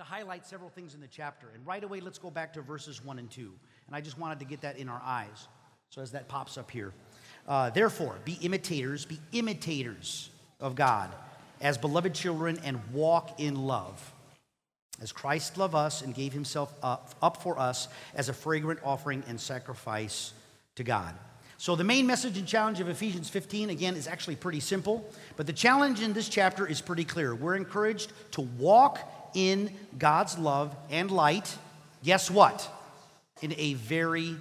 [0.00, 1.48] to highlight several things in the chapter.
[1.54, 3.52] And right away, let's go back to verses 1 and 2.
[3.86, 5.48] And I just wanted to get that in our eyes.
[5.90, 6.94] So as that pops up here.
[7.46, 11.10] Uh, Therefore, be imitators, be imitators of God
[11.60, 14.14] as beloved children and walk in love.
[15.02, 19.22] As Christ loved us and gave himself up, up for us as a fragrant offering
[19.28, 20.32] and sacrifice
[20.76, 21.14] to God.
[21.58, 25.06] So, the main message and challenge of Ephesians 15, again, is actually pretty simple.
[25.36, 27.34] But the challenge in this chapter is pretty clear.
[27.34, 28.98] We're encouraged to walk
[29.34, 31.56] in God's love and light.
[32.02, 32.68] Guess what?
[33.42, 34.36] In a very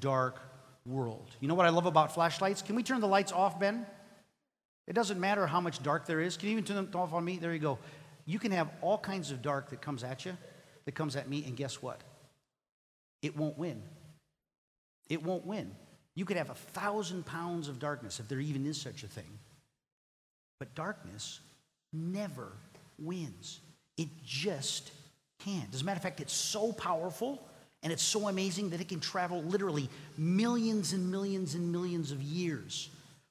[0.00, 0.38] dark
[0.86, 1.30] world.
[1.40, 2.62] You know what I love about flashlights?
[2.62, 3.86] Can we turn the lights off, Ben?
[4.86, 6.36] It doesn't matter how much dark there is.
[6.36, 7.36] Can you even turn them off on me?
[7.38, 7.78] There you go.
[8.24, 10.36] You can have all kinds of dark that comes at you,
[10.86, 12.00] that comes at me, and guess what?
[13.22, 13.82] It won't win.
[15.08, 15.74] It won't win.
[16.14, 19.38] You could have a thousand pounds of darkness, if there even is such a thing.
[20.58, 21.40] But darkness
[21.92, 22.52] never
[22.98, 23.60] wins.
[23.98, 24.92] It just
[25.40, 25.68] can't.
[25.74, 27.42] As a matter of fact, it's so powerful
[27.82, 32.22] and it's so amazing that it can travel literally millions and millions and millions of
[32.22, 32.88] years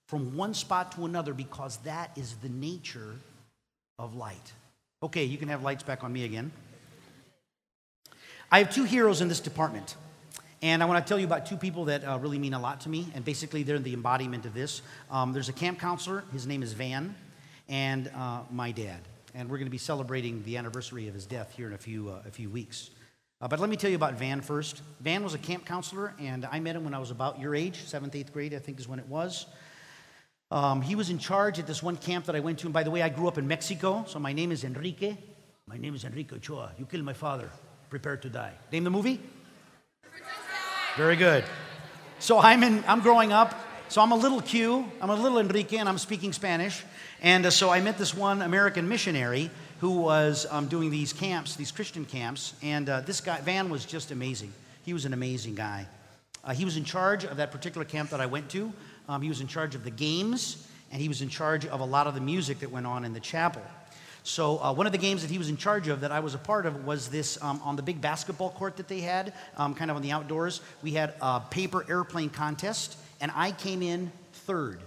[0.08, 3.16] from one spot to another because that is the nature
[4.00, 4.54] of light.
[5.04, 6.52] Okay, you can have lights back on me again.
[8.52, 9.96] I have two heroes in this department.
[10.62, 12.82] And I want to tell you about two people that uh, really mean a lot
[12.82, 13.08] to me.
[13.14, 14.82] And basically, they're the embodiment of this.
[15.12, 17.14] Um, there's a camp counselor, his name is Van,
[17.70, 19.02] and uh, my dad.
[19.38, 22.10] And we're going to be celebrating the anniversary of his death here in a few,
[22.10, 22.90] uh, a few weeks.
[23.40, 24.82] Uh, but let me tell you about Van first.
[25.00, 27.84] Van was a camp counselor, and I met him when I was about your age,
[27.84, 29.46] seventh, eighth grade, I think is when it was.
[30.50, 32.66] Um, he was in charge at this one camp that I went to.
[32.66, 35.16] And by the way, I grew up in Mexico, so my name is Enrique.
[35.68, 36.72] My name is Enrique Ochoa.
[36.80, 37.52] You killed my father.
[37.92, 38.54] Prepare to die.
[38.72, 39.22] Name the movie?
[40.96, 41.44] Very good.
[42.18, 42.84] So I'm in.
[42.88, 43.54] I'm growing up.
[43.90, 44.86] So I'm a little Q.
[45.02, 46.84] I'm a little Enrique, and I'm speaking Spanish.
[47.22, 51.56] And uh, so I met this one American missionary who was um, doing these camps,
[51.56, 52.54] these Christian camps.
[52.62, 54.52] And uh, this guy, Van, was just amazing.
[54.84, 55.88] He was an amazing guy.
[56.44, 58.74] Uh, he was in charge of that particular camp that I went to.
[59.08, 61.86] Um, he was in charge of the games, and he was in charge of a
[61.86, 63.62] lot of the music that went on in the chapel.
[64.24, 66.34] So, uh, one of the games that he was in charge of that I was
[66.34, 69.74] a part of was this um, on the big basketball court that they had, um,
[69.74, 70.60] kind of on the outdoors.
[70.84, 74.82] We had a paper airplane contest, and I came in third.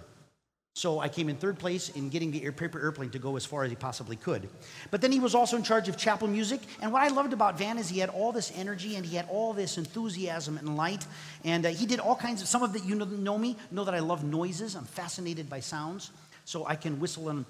[0.73, 3.45] So I came in third place in getting the air, paper airplane to go as
[3.45, 4.47] far as he possibly could.
[4.89, 6.61] But then he was also in charge of chapel music.
[6.81, 9.27] And what I loved about Van is he had all this energy and he had
[9.29, 11.05] all this enthusiasm and light.
[11.43, 13.83] And uh, he did all kinds of, some of that you know know me, know
[13.83, 14.75] that I love noises.
[14.75, 16.11] I'm fascinated by sounds.
[16.45, 17.45] So I can whistle in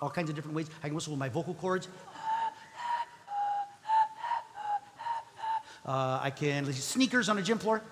[0.00, 0.70] all kinds of different ways.
[0.82, 1.88] I can whistle with my vocal cords.
[5.84, 7.82] Uh, I can sneakers on a gym floor.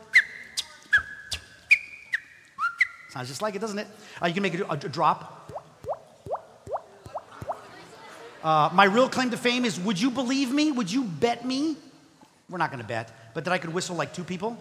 [3.16, 3.86] Sounds just like it, doesn't it?
[4.22, 5.50] Uh, you can make a, a drop.
[8.44, 10.70] Uh, my real claim to fame is would you believe me?
[10.70, 11.78] Would you bet me?
[12.50, 14.58] We're not going to bet, but that I could whistle like two people?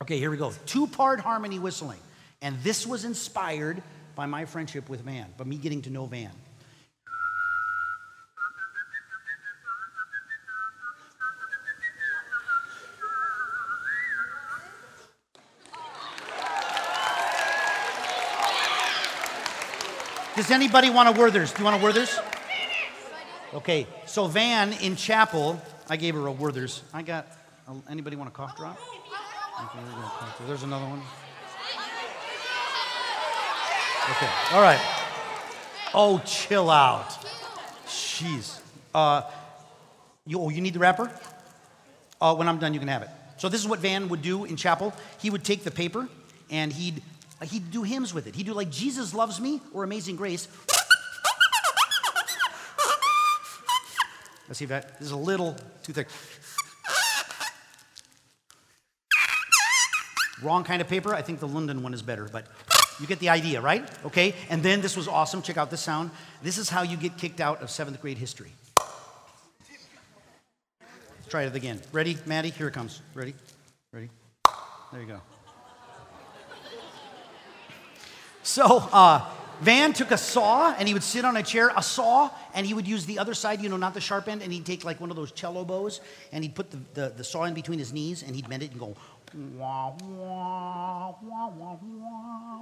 [0.00, 0.54] Okay, here we go.
[0.64, 1.98] Two part harmony whistling.
[2.40, 3.82] And this was inspired
[4.14, 6.32] by my friendship with Van, by me getting to know Van.
[20.36, 21.52] Does anybody want a Werther's?
[21.52, 22.18] Do you want a Werther's?
[23.52, 26.82] Okay, so Van in chapel, I gave her a Werther's.
[26.92, 27.28] I got,
[27.88, 28.76] anybody want a cough drop?
[30.48, 31.00] There's another one.
[34.10, 34.80] Okay, all right.
[35.94, 37.10] Oh, chill out.
[37.86, 38.58] Jeez.
[38.92, 39.22] Uh,
[40.26, 41.10] you, oh, you need the wrapper?
[42.20, 43.08] Uh, when I'm done, you can have it.
[43.36, 44.92] So this is what Van would do in chapel.
[45.20, 46.08] He would take the paper
[46.50, 47.02] and he'd
[47.48, 48.34] he'd do hymns with it.
[48.34, 50.48] He'd do like Jesus Loves Me or Amazing Grace.
[54.46, 56.08] Let's see if that is a little too thick.
[60.42, 61.14] Wrong kind of paper.
[61.14, 62.46] I think the London one is better, but
[63.00, 63.88] you get the idea, right?
[64.04, 64.34] Okay.
[64.50, 65.40] And then this was awesome.
[65.42, 66.10] Check out this sound.
[66.42, 68.52] This is how you get kicked out of seventh grade history.
[70.78, 71.80] Let's try it again.
[71.92, 72.50] Ready, Maddie?
[72.50, 73.00] Here it comes.
[73.14, 73.34] Ready?
[73.92, 74.10] Ready?
[74.92, 75.20] There you go.
[78.44, 79.26] So uh,
[79.62, 82.74] Van took a saw and he would sit on a chair, a saw, and he
[82.74, 85.00] would use the other side, you know, not the sharp end, and he'd take like
[85.00, 87.90] one of those cello bows and he'd put the, the, the saw in between his
[87.90, 88.94] knees and he'd bend it and go,
[89.56, 91.78] wah, wah, wah, wah, wah,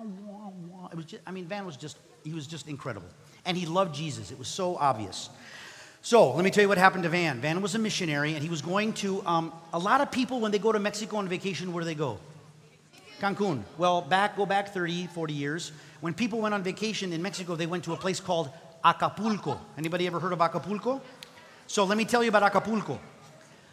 [0.05, 0.89] wah, wah.
[0.93, 3.09] It was just, I mean, Van was just, he was just incredible.
[3.45, 4.31] And he loved Jesus.
[4.31, 5.31] It was so obvious.
[6.01, 7.41] So let me tell you what happened to Van.
[7.41, 10.53] Van was a missionary and he was going to, um, a lot of people, when
[10.53, 12.21] they go to Mexico on vacation, where do they go?
[13.23, 13.63] Cancun.
[13.79, 15.71] Well, back, go back 30, 40 years.
[16.01, 18.51] When people went on vacation in Mexico, they went to a place called
[18.85, 19.61] Acapulco.
[19.79, 21.01] Anybody ever heard of Acapulco?
[21.69, 22.99] So let me tell you about Acapulco.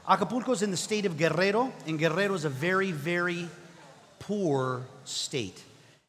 [0.07, 3.49] Acapulco is in the state of Guerrero, and Guerrero is a very, very
[4.19, 5.63] poor state.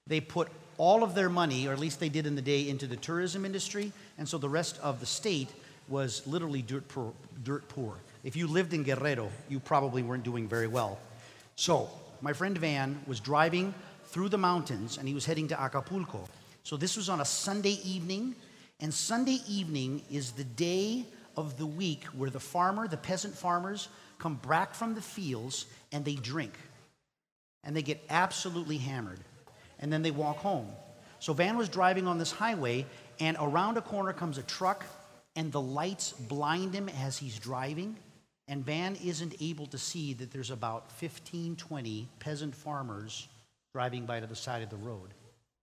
[0.07, 2.87] They put all of their money, or at least they did in the day, into
[2.87, 5.49] the tourism industry, and so the rest of the state
[5.89, 7.15] was literally dirt poor.
[7.43, 7.95] Dirt poor.
[8.23, 10.99] If you lived in Guerrero, you probably weren't doing very well.
[11.57, 11.89] So,
[12.21, 13.75] my friend Van was driving
[14.07, 16.29] through the mountains and he was heading to Acapulco.
[16.63, 18.35] So, this was on a Sunday evening,
[18.81, 21.07] and Sunday evening is the day
[21.37, 23.89] of the week where the farmer, the peasant farmers,
[24.19, 26.53] come back from the fields and they drink.
[27.65, 29.21] And they get absolutely hammered.
[29.79, 30.69] And then they walk home.
[31.19, 32.87] So Van was driving on this highway,
[33.19, 34.85] and around a corner comes a truck,
[35.37, 37.97] and the lights blind him as he's driving.
[38.51, 43.29] And Van isn't able to see that there's about 15, 20 peasant farmers
[43.73, 45.15] driving by to the side of the road.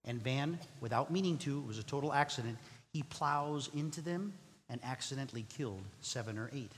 [0.06, 2.57] And Van, without meaning to, it was a total accident,
[2.94, 4.34] he plows into them
[4.69, 6.72] and accidentally killed seven or eight.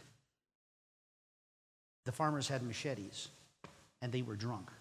[2.06, 3.28] The farmers had machetes
[4.02, 4.72] and they were drunk.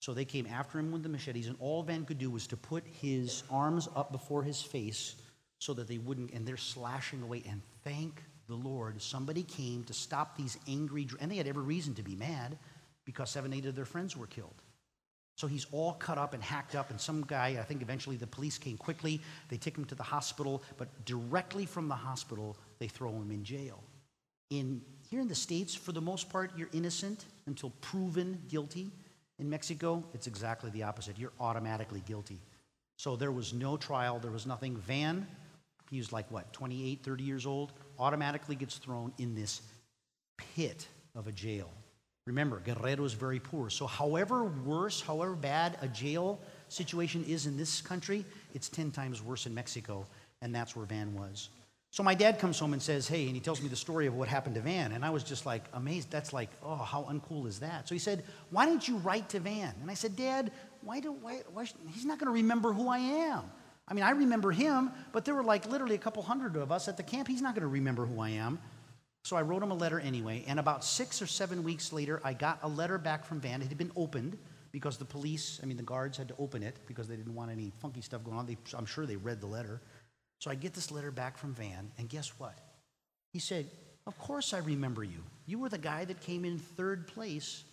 [0.00, 2.56] So they came after him with the machetes, and all Van could do was to
[2.58, 5.16] put his arms up before his face
[5.60, 7.42] so that they wouldn't, and they're slashing away.
[7.48, 11.94] And thank the Lord, somebody came to stop these angry, and they had every reason
[11.94, 12.58] to be mad
[13.04, 14.62] because seven, eight of their friends were killed.
[15.36, 18.26] So he's all cut up and hacked up, and some guy, I think eventually the
[18.26, 19.20] police came quickly.
[19.48, 23.44] They take him to the hospital, but directly from the hospital, they throw him in
[23.44, 23.82] jail.
[24.50, 28.90] In, here in the States, for the most part, you're innocent until proven guilty.
[29.38, 31.18] In Mexico, it's exactly the opposite.
[31.18, 32.40] You're automatically guilty.
[32.96, 34.76] So there was no trial, there was nothing.
[34.76, 35.26] Van,
[35.90, 39.62] he was like what, 28, 30 years old, automatically gets thrown in this
[40.36, 41.70] pit of a jail.
[42.26, 43.70] Remember, Guerrero is very poor.
[43.70, 49.22] So, however worse, however bad a jail situation is in this country, it's 10 times
[49.22, 50.06] worse in Mexico,
[50.42, 51.50] and that's where Van was.
[51.92, 54.14] So, my dad comes home and says, Hey, and he tells me the story of
[54.16, 54.90] what happened to Van.
[54.90, 56.10] And I was just like amazed.
[56.10, 57.88] That's like, oh, how uncool is that?
[57.88, 59.72] So, he said, Why didn't you write to Van?
[59.80, 60.50] And I said, Dad,
[60.82, 63.44] why do, why, why he's not going to remember who I am.
[63.88, 66.88] I mean, I remember him, but there were like literally a couple hundred of us
[66.88, 67.28] at the camp.
[67.28, 68.58] He's not going to remember who I am.
[69.24, 72.32] So I wrote him a letter anyway, and about six or seven weeks later, I
[72.32, 73.60] got a letter back from Van.
[73.60, 74.38] It had been opened
[74.70, 77.50] because the police, I mean, the guards had to open it because they didn't want
[77.50, 78.46] any funky stuff going on.
[78.46, 79.80] They, I'm sure they read the letter.
[80.40, 82.56] So I get this letter back from Van, and guess what?
[83.32, 83.68] He said,
[84.06, 85.24] Of course I remember you.
[85.46, 87.64] You were the guy that came in third place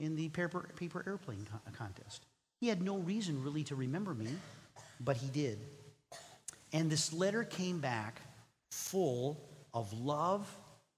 [0.00, 2.24] in the paper, paper airplane contest.
[2.60, 4.28] He had no reason really to remember me,
[5.00, 5.58] but he did.
[6.72, 8.20] And this letter came back
[8.70, 9.40] full
[9.72, 10.46] of love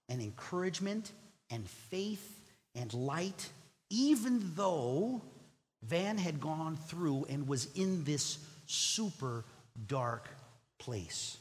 [0.08, 1.12] and encouragement
[1.50, 2.40] and faith
[2.74, 3.48] and light,
[3.90, 5.20] even though
[5.82, 9.44] Van had gone through and was in this super
[9.86, 10.28] dark
[10.78, 11.36] place.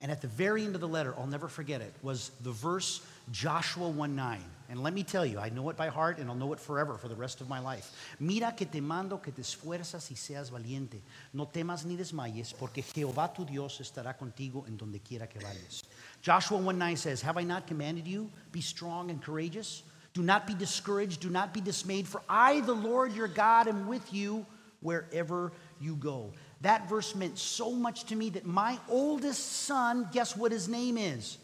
[0.00, 3.00] And at the very end of the letter, I'll never forget it, was the verse
[3.30, 4.38] Joshua 1 9.
[4.70, 6.96] And let me tell you, I know it by heart and I'll know it forever
[6.96, 7.90] for the rest of my life.
[8.18, 11.00] Mira que te mando que te esfuerzas y seas valiente.
[11.34, 15.84] No temas ni desmayes, porque Jehová tu Dios estará contigo en donde quiera que vayas.
[16.22, 18.30] Joshua 1 9 says, Have I not commanded you?
[18.52, 19.82] Be strong and courageous.
[20.14, 21.20] Do not be discouraged.
[21.20, 24.46] Do not be dismayed, for I, the Lord your God, am with you
[24.80, 26.32] wherever you go.
[26.60, 30.96] That verse meant so much to me that my oldest son, guess what his name
[30.96, 31.36] is?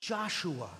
[0.00, 0.70] Joshua.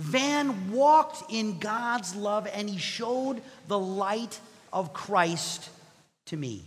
[0.00, 4.40] Van walked in God's love and he showed the light
[4.72, 5.68] of Christ
[6.26, 6.64] to me.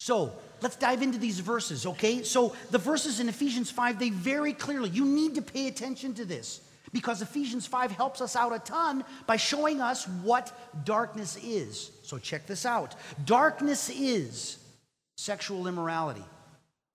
[0.00, 2.24] So let's dive into these verses, okay?
[2.24, 6.24] So the verses in Ephesians 5, they very clearly, you need to pay attention to
[6.24, 6.60] this
[6.92, 10.52] because Ephesians 5 helps us out a ton by showing us what
[10.84, 11.92] darkness is.
[12.02, 14.58] So check this out darkness is
[15.16, 16.24] sexual immorality.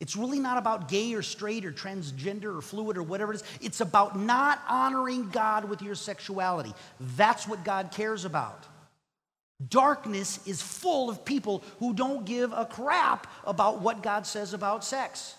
[0.02, 3.44] It's really not about gay or straight or transgender or fluid or whatever it is.
[3.62, 6.74] It's about not honoring God with your sexuality.
[7.16, 8.66] That's what God cares about.
[9.70, 14.84] Darkness is full of people who don't give a crap about what God says about
[14.84, 15.36] sex.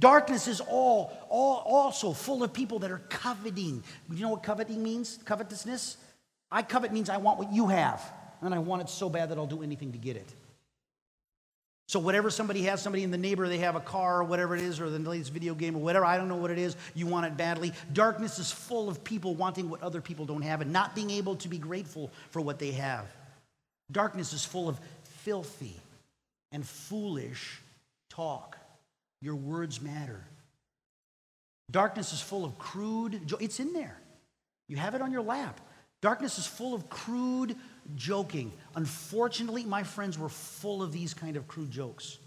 [0.00, 3.84] Darkness is all, all also full of people that are coveting.
[4.10, 5.20] Do you know what coveting means?
[5.24, 5.98] Covetousness?
[6.50, 8.02] I covet means I want what you have,
[8.40, 10.34] and I want it so bad that I'll do anything to get it.
[11.86, 14.62] So whatever somebody has, somebody in the neighbor, they have a car or whatever it
[14.62, 17.06] is, or the latest video game or whatever, I don't know what it is, you
[17.06, 17.72] want it badly.
[17.92, 21.36] Darkness is full of people wanting what other people don't have and not being able
[21.36, 23.06] to be grateful for what they have.
[23.92, 24.80] Darkness is full of
[25.24, 25.76] filthy
[26.52, 27.60] and foolish
[28.08, 28.56] talk.
[29.20, 30.24] Your words matter.
[31.70, 33.98] Darkness is full of crude, it's in there.
[34.68, 35.60] You have it on your lap.
[36.00, 37.56] Darkness is full of crude
[37.96, 38.52] joking.
[38.74, 42.18] Unfortunately, my friends were full of these kind of crude jokes.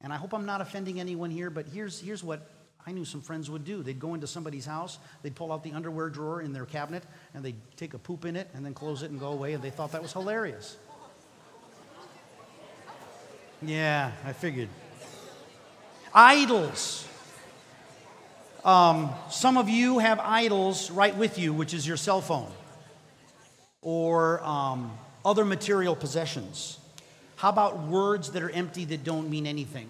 [0.00, 2.48] And I hope I'm not offending anyone here, but here's, here's what
[2.86, 3.82] I knew some friends would do.
[3.82, 7.04] They'd go into somebody's house, they'd pull out the underwear drawer in their cabinet,
[7.34, 9.62] and they'd take a poop in it and then close it and go away, and
[9.62, 10.76] they thought that was hilarious.
[13.62, 14.70] Yeah, I figured.
[16.14, 17.06] Idols.
[18.64, 22.50] Um, some of you have idols right with you, which is your cell phone
[23.82, 26.78] or um, other material possessions.
[27.36, 29.88] How about words that are empty that don't mean anything?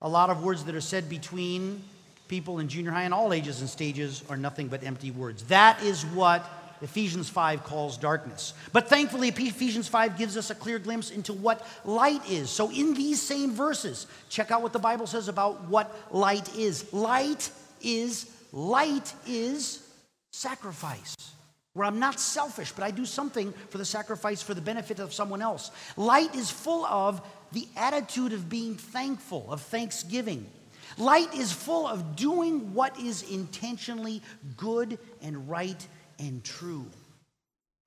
[0.00, 1.82] A lot of words that are said between
[2.28, 5.44] people in junior high and all ages and stages are nothing but empty words.
[5.44, 6.48] That is what
[6.82, 8.54] Ephesians 5 calls darkness.
[8.72, 12.50] But thankfully, Ephesians 5 gives us a clear glimpse into what light is.
[12.50, 16.92] So, in these same verses, check out what the Bible says about what light is.
[16.92, 17.50] Light
[17.82, 19.86] is, light is
[20.32, 21.14] sacrifice.
[21.74, 25.12] Where I'm not selfish, but I do something for the sacrifice for the benefit of
[25.12, 25.70] someone else.
[25.96, 27.20] Light is full of
[27.52, 30.46] the attitude of being thankful, of thanksgiving.
[30.98, 34.22] Light is full of doing what is intentionally
[34.56, 35.86] good and right
[36.20, 36.86] and true.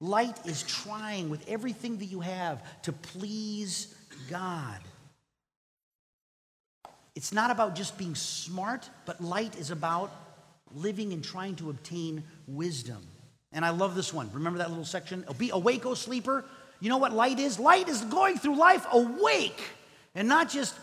[0.01, 3.95] Light is trying with everything that you have to please
[4.29, 4.79] God.
[7.15, 10.11] It's not about just being smart, but light is about
[10.75, 13.01] living and trying to obtain wisdom.
[13.51, 14.29] And I love this one.
[14.33, 15.25] Remember that little section?
[15.37, 16.45] Be awake, O sleeper.
[16.79, 17.59] You know what light is?
[17.59, 19.61] Light is going through life awake
[20.17, 20.73] and not just,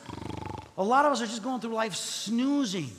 [0.78, 2.90] a lot of us are just going through life snoozing.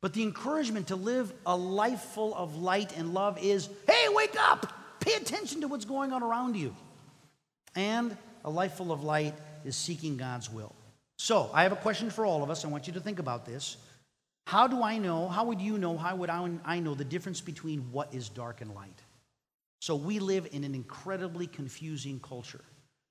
[0.00, 4.34] But the encouragement to live a life full of light and love is hey, wake
[4.38, 4.72] up!
[5.00, 6.74] Pay attention to what's going on around you.
[7.76, 9.34] And a life full of light
[9.66, 10.74] is seeking God's will.
[11.18, 12.64] So, I have a question for all of us.
[12.64, 13.76] I want you to think about this.
[14.46, 17.92] How do I know, how would you know, how would I know the difference between
[17.92, 18.98] what is dark and light?
[19.82, 22.60] So, we live in an incredibly confusing culture.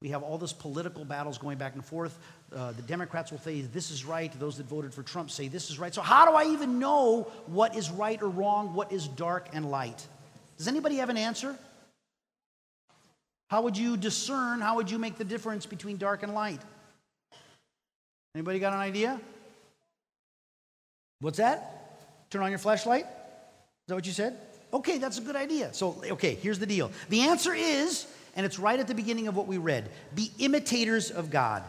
[0.01, 2.17] We have all this political battles going back and forth.
[2.55, 4.31] Uh, the Democrats will say this is right.
[4.39, 5.93] Those that voted for Trump say this is right.
[5.93, 9.69] So, how do I even know what is right or wrong, what is dark and
[9.69, 10.07] light?
[10.57, 11.57] Does anybody have an answer?
[13.49, 14.61] How would you discern?
[14.61, 16.61] How would you make the difference between dark and light?
[18.33, 19.19] Anybody got an idea?
[21.19, 22.29] What's that?
[22.29, 23.03] Turn on your flashlight?
[23.03, 24.37] Is that what you said?
[24.73, 25.73] Okay, that's a good idea.
[25.73, 26.91] So, okay, here's the deal.
[27.09, 31.11] The answer is and it's right at the beginning of what we read be imitators
[31.11, 31.63] of God.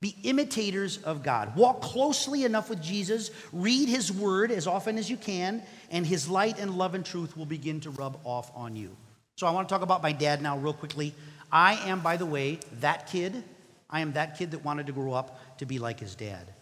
[0.00, 1.56] Be imitators of God.
[1.56, 6.28] Walk closely enough with Jesus, read his word as often as you can, and his
[6.28, 8.94] light and love and truth will begin to rub off on you.
[9.36, 11.14] So I want to talk about my dad now, real quickly.
[11.50, 13.42] I am, by the way, that kid.
[13.88, 16.52] I am that kid that wanted to grow up to be like his dad.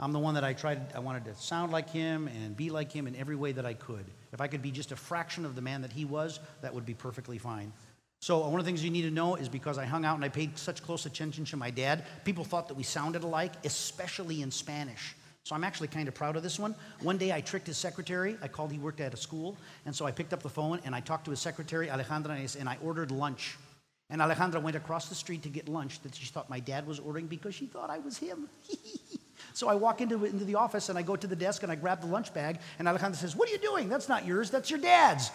[0.00, 2.90] I'm the one that I tried, I wanted to sound like him and be like
[2.90, 4.06] him in every way that I could.
[4.32, 6.86] If I could be just a fraction of the man that he was, that would
[6.86, 7.70] be perfectly fine.
[8.22, 10.14] So, uh, one of the things you need to know is because I hung out
[10.16, 13.52] and I paid such close attention to my dad, people thought that we sounded alike,
[13.64, 15.14] especially in Spanish.
[15.44, 16.74] So, I'm actually kind of proud of this one.
[17.02, 18.38] One day I tricked his secretary.
[18.42, 19.56] I called, he worked at a school.
[19.84, 22.68] And so I picked up the phone and I talked to his secretary, Alejandra, and
[22.68, 23.56] I ordered lunch.
[24.10, 26.98] And Alejandra went across the street to get lunch that she thought my dad was
[26.98, 28.48] ordering because she thought I was him.
[29.52, 31.74] so I walk into, into the office and I go to the desk and I
[31.74, 32.58] grab the lunch bag.
[32.78, 33.88] And Alejandra says, What are you doing?
[33.88, 35.30] That's not yours, that's your dad's.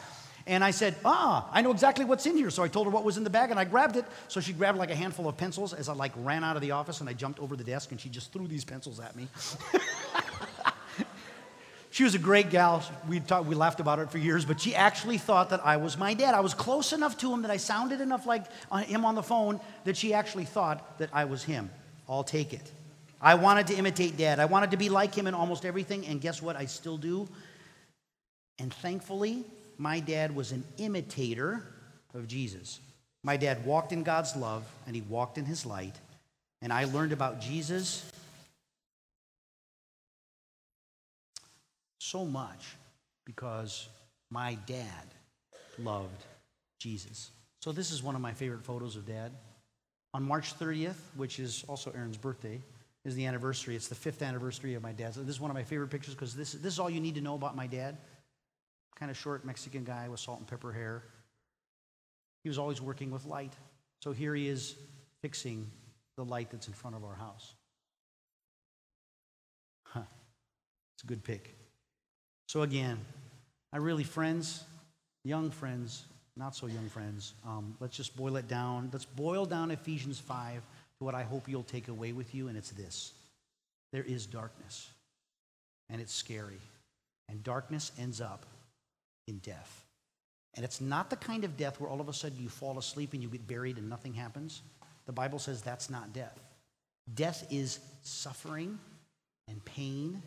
[0.48, 2.50] And I said, Ah, I know exactly what's in here.
[2.50, 4.06] So I told her what was in the bag and I grabbed it.
[4.28, 6.72] So she grabbed like a handful of pencils as I like ran out of the
[6.72, 9.28] office and I jumped over the desk and she just threw these pencils at me.
[11.90, 12.84] she was a great gal.
[13.10, 15.98] We, talked, we laughed about it for years, but she actually thought that I was
[15.98, 16.36] my dad.
[16.36, 18.46] I was close enough to him that I sounded enough like
[18.84, 21.72] him on the phone that she actually thought that I was him.
[22.08, 22.72] I'll take it.
[23.22, 24.40] I wanted to imitate dad.
[24.40, 26.56] I wanted to be like him in almost everything, and guess what?
[26.56, 27.28] I still do.
[28.60, 29.44] And thankfully,
[29.78, 31.64] my dad was an imitator
[32.14, 32.80] of Jesus.
[33.24, 35.96] My dad walked in God's love and he walked in his light.
[36.62, 38.10] And I learned about Jesus
[42.00, 42.76] so much
[43.26, 43.90] because
[44.30, 45.08] my dad
[45.80, 46.24] loved
[46.80, 47.32] Jesus.
[47.62, 49.32] So, this is one of my favorite photos of dad.
[50.14, 52.62] On March 30th, which is also Aaron's birthday,
[53.06, 53.76] is the anniversary.
[53.76, 55.14] It's the fifth anniversary of my dad.
[55.14, 57.16] So this is one of my favorite pictures because this, this is all you need
[57.16, 57.98] to know about my dad
[58.96, 61.04] kind of short Mexican guy with salt and pepper hair.
[62.44, 63.54] He was always working with light.
[64.02, 64.76] So here he is
[65.22, 65.70] fixing
[66.16, 67.54] the light that's in front of our house.
[69.84, 70.02] Huh.
[70.96, 71.56] It's a good pick.
[72.48, 73.00] So again,
[73.74, 74.64] I really, friends,
[75.24, 76.06] young friends,
[76.38, 78.90] not so young friends, um, let's just boil it down.
[78.94, 80.62] Let's boil down Ephesians 5
[81.00, 83.14] to what I hope you'll take away with you, and it's this
[83.92, 84.90] there is darkness,
[85.90, 86.60] and it's scary.
[87.30, 88.46] And darkness ends up
[89.28, 89.84] in death.
[90.56, 93.14] And it's not the kind of death where all of a sudden you fall asleep
[93.14, 94.62] and you get buried and nothing happens.
[95.06, 96.40] The Bible says that's not death.
[97.14, 98.80] Death is suffering
[99.48, 100.22] and pain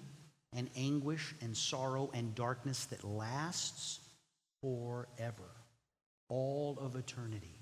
[0.54, 4.00] and anguish and sorrow and darkness that lasts
[4.62, 5.50] forever,
[6.28, 7.57] all of eternity.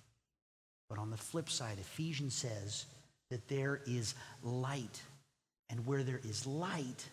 [0.89, 2.87] But on the flip side, Ephesians says
[3.31, 5.03] that there is light.
[5.69, 7.09] And where there is light,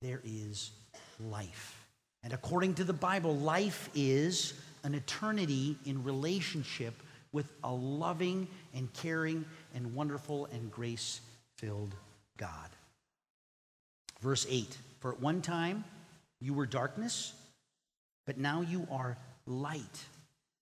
[0.00, 0.70] there is
[1.18, 1.84] life.
[2.22, 6.94] And according to the Bible, life is an eternity in relationship
[7.32, 11.20] with a loving and caring and wonderful and grace
[11.58, 11.94] filled
[12.36, 12.68] God.
[14.20, 15.84] Verse 8 For at one time
[16.40, 17.34] you were darkness,
[18.26, 20.04] but now you are light,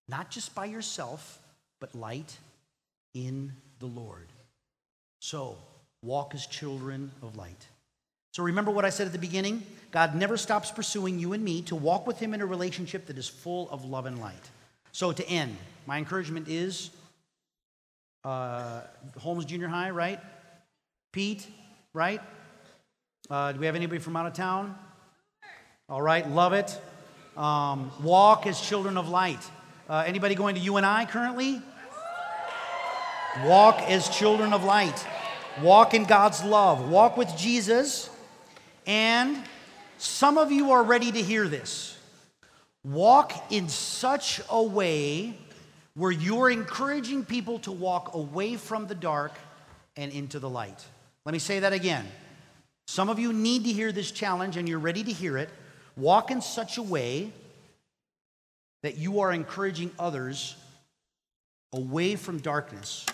[0.09, 1.39] not just by yourself,
[1.81, 2.37] but light
[3.15, 4.29] in the Lord.
[5.21, 5.57] So,
[6.03, 7.67] walk as children of light.
[8.33, 9.65] So, remember what I said at the beginning?
[9.91, 13.19] God never stops pursuing you and me to walk with Him in a relationship that
[13.19, 14.51] is full of love and light.
[14.93, 16.91] So, to end, my encouragement is
[18.25, 18.83] uh,
[19.19, 20.21] Holmes Junior High, right?
[21.13, 21.47] Pete,
[21.95, 22.21] right?
[23.31, 24.77] Uh, do we have anybody from out of town?
[25.89, 26.79] All right, love it.
[27.37, 29.41] Um, walk as children of light.
[29.89, 31.63] Uh, anybody going to UNI currently?
[33.45, 35.07] Walk as children of light.
[35.61, 36.89] Walk in God's love.
[36.89, 38.11] Walk with Jesus.
[38.87, 39.43] And
[39.99, 41.97] some of you are ready to hear this.
[42.85, 45.37] Walk in such a way
[45.95, 49.33] where you're encouraging people to walk away from the dark
[49.97, 50.85] and into the light.
[51.27, 52.07] Let me say that again.
[52.87, 55.51] Some of you need to hear this challenge and you're ready to hear it.
[55.97, 57.31] Walk in such a way
[58.83, 60.57] that you are encouraging others
[61.73, 63.05] away from darkness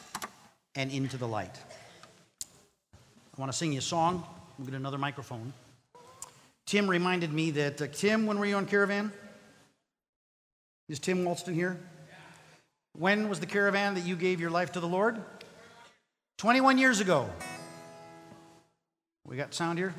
[0.76, 1.56] and into the light.
[3.36, 4.24] I want to sing you a song.
[4.58, 5.52] We'll get another microphone.
[6.66, 9.12] Tim reminded me that, uh, Tim, when were you on Caravan?
[10.88, 11.78] Is Tim Walston here?
[12.96, 15.20] When was the caravan that you gave your life to the Lord?
[16.38, 17.28] 21 years ago.
[19.24, 19.94] We got sound here?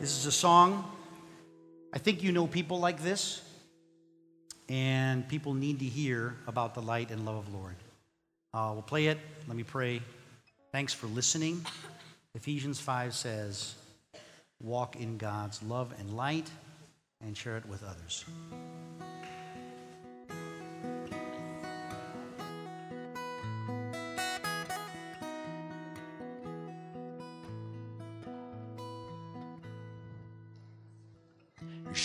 [0.00, 0.90] This is a song.
[1.92, 3.42] I think you know people like this
[4.70, 7.74] and people need to hear about the light and love of Lord.
[8.54, 9.18] Uh, we'll play it.
[9.48, 10.00] Let me pray.
[10.70, 11.66] Thanks for listening.
[12.36, 13.74] Ephesians 5 says,
[14.62, 16.48] Walk in God's love and light
[17.20, 18.24] and share it with others.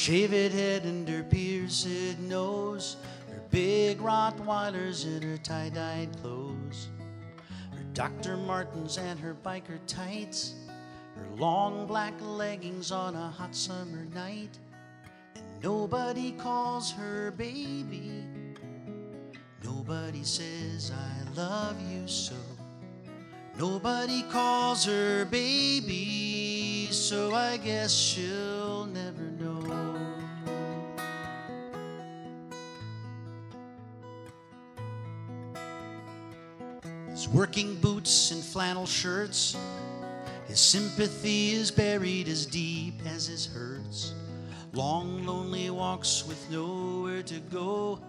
[0.05, 6.89] Shaved head and her pierced nose, her big Rottweilers and her tie-dyed clothes,
[7.71, 8.37] her Dr.
[8.37, 10.53] Martens and her biker tights,
[11.15, 14.59] her long black leggings on a hot summer night,
[15.33, 18.23] and nobody calls her baby.
[19.63, 22.35] Nobody says I love you so.
[23.57, 29.34] Nobody calls her baby, so I guess she'll never
[37.35, 39.57] working boots and flannel shirts.
[40.47, 44.13] His sympathy is buried as deep as his hurts.
[44.71, 47.99] Long, lonely walks with nowhere to go,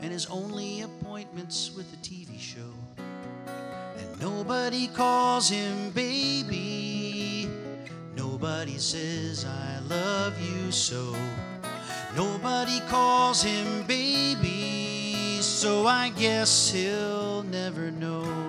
[0.00, 2.72] and his only appointments with a TV show.
[3.98, 7.50] And nobody calls him baby.
[8.14, 11.16] Nobody says, I love you so.
[12.14, 18.46] Nobody calls him baby, so I guess he'll never know.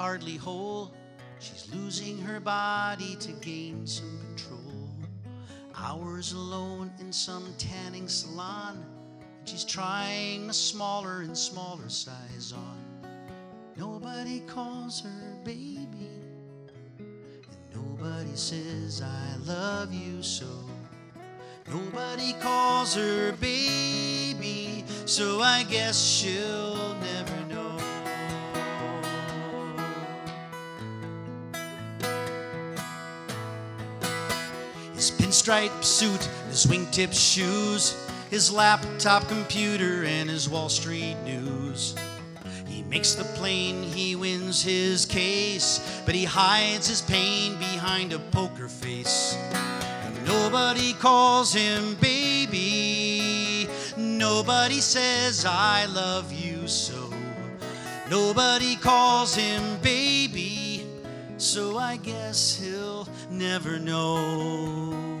[0.00, 0.90] Hardly whole.
[1.40, 4.88] She's losing her body to gain some control.
[5.76, 8.82] Hours alone in some tanning salon.
[9.20, 12.78] And she's trying a smaller and smaller size on.
[13.76, 16.08] Nobody calls her baby.
[16.98, 20.48] And nobody says, I love you so.
[21.70, 27.39] Nobody calls her baby, so I guess she'll never
[35.30, 37.94] pinstripe suit, his wingtip shoes,
[38.30, 41.94] his laptop computer, and his Wall Street news.
[42.66, 48.18] He makes the plane, he wins his case, but he hides his pain behind a
[48.18, 49.36] poker face.
[49.52, 57.08] And nobody calls him baby, nobody says, I love you so.
[58.10, 60.60] Nobody calls him baby
[61.40, 65.19] so I guess he'll never know.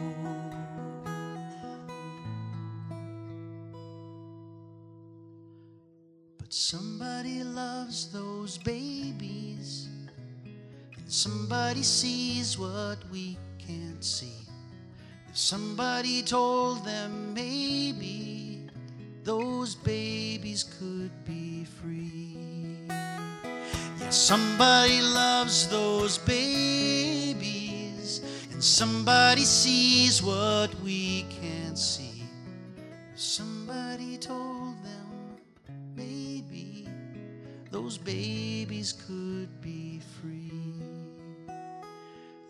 [6.50, 9.88] But somebody loves those babies,
[10.96, 14.48] and somebody sees what we can't see.
[15.28, 18.68] If somebody told them maybe
[19.22, 22.34] those babies could be free.
[22.88, 27.42] Yeah, somebody loves those babies,
[28.50, 31.49] and somebody sees what we can't
[38.04, 40.72] babies could be free,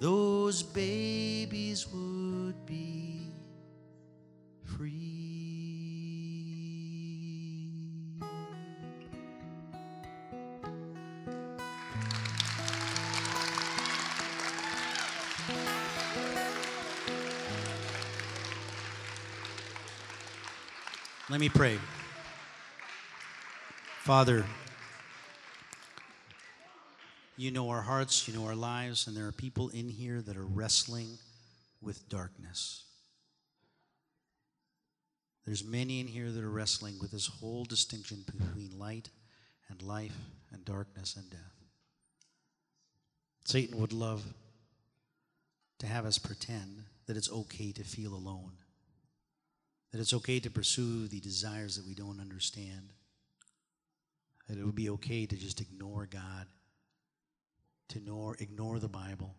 [0.00, 3.26] those babies would be
[4.64, 5.20] free.
[21.28, 21.78] Let me pray.
[24.00, 24.44] Father,
[27.40, 30.36] you know our hearts, you know our lives, and there are people in here that
[30.36, 31.18] are wrestling
[31.80, 32.84] with darkness.
[35.46, 39.08] There's many in here that are wrestling with this whole distinction between light
[39.68, 40.16] and life
[40.52, 41.40] and darkness and death.
[43.44, 44.22] Satan would love
[45.78, 48.52] to have us pretend that it's okay to feel alone
[49.92, 52.92] that it's okay to pursue the desires that we don't understand,
[54.48, 56.46] that it would be okay to just ignore God,
[57.90, 59.34] to ignore, ignore the Bible,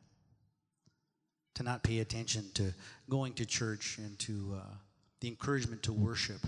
[1.55, 2.73] to not pay attention to
[3.09, 4.73] going to church and to uh,
[5.19, 6.41] the encouragement to worship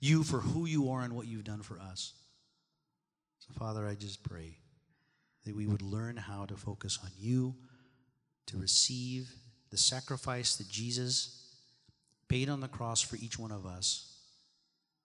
[0.00, 2.12] you for who you are and what you've done for us.
[3.40, 4.58] So, Father, I just pray
[5.44, 7.54] that we would learn how to focus on you,
[8.46, 9.32] to receive
[9.70, 11.44] the sacrifice that Jesus
[12.28, 14.16] paid on the cross for each one of us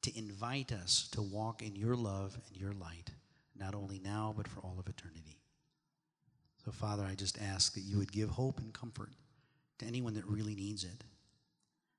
[0.02, 3.12] to invite us to walk in your love and your light,
[3.58, 5.41] not only now, but for all of eternity.
[6.64, 9.10] So, Father, I just ask that you would give hope and comfort
[9.80, 11.04] to anyone that really needs it.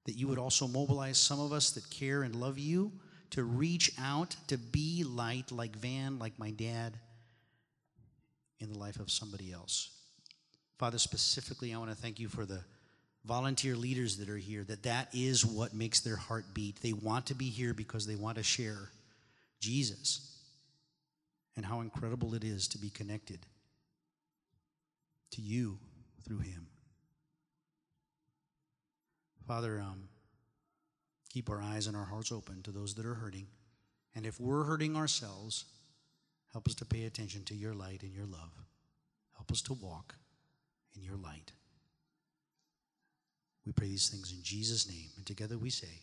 [0.04, 2.92] That you would also mobilize some of us that care and love you
[3.30, 6.96] to reach out, to be light like Van, like my dad,
[8.60, 9.90] in the life of somebody else.
[10.78, 12.62] Father, specifically, I want to thank you for the
[13.24, 16.80] volunteer leaders that are here that that is what makes their heart beat.
[16.80, 18.90] They want to be here because they want to share
[19.60, 20.36] Jesus
[21.56, 23.38] and how incredible it is to be connected
[25.32, 25.78] to you
[26.24, 26.66] through him.
[29.46, 30.08] Father, um,
[31.28, 33.46] keep our eyes and our hearts open to those that are hurting.
[34.14, 35.64] And if we're hurting ourselves,
[36.52, 38.52] help us to pay attention to your light and your love.
[39.36, 40.14] Help us to walk
[40.94, 41.52] in your light.
[43.66, 45.10] We pray these things in Jesus' name.
[45.16, 46.00] And together we say,